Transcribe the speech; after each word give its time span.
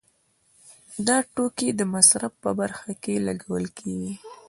دا 1.07 1.17
توکي 1.33 1.69
د 1.75 1.81
مصرف 1.95 2.33
په 2.43 2.49
برخه 2.59 2.91
کې 3.03 3.23
لګول 3.27 3.65
کیږي. 3.77 4.13